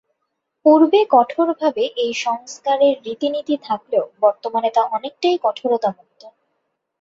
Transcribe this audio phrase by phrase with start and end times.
[0.65, 6.21] পূর্বে কঠোরভাবে এ সংস্কারের রীতিনীতি থাকলেও বর্তমানে তা অনেকটাই কঠোরতামুক্ত।